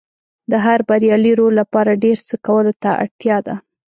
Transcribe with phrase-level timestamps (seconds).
[0.51, 3.55] د هر بریالي رول لپاره ډېر څه کولو ته اړتیا ده.